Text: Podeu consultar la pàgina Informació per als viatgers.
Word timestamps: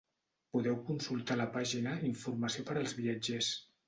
Podeu 0.55 0.77
consultar 0.87 1.37
la 1.41 1.45
pàgina 1.57 1.93
Informació 2.07 2.65
per 2.71 2.77
als 2.81 2.97
viatgers. 3.01 3.51